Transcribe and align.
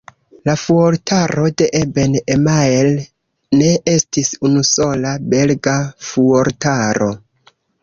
La 0.49 0.53
fuortaro 0.59 1.43
de 1.61 1.67
Eben-Emael 1.79 2.89
ne 3.61 3.69
estis 3.95 4.33
unusola 4.51 5.15
belga 5.37 5.77
fuortaro. 6.11 7.15